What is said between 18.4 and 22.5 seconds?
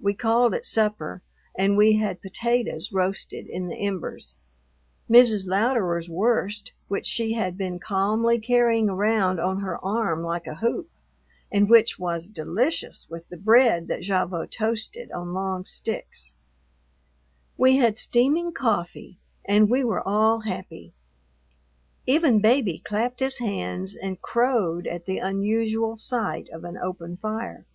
coffee, and we were all happy; even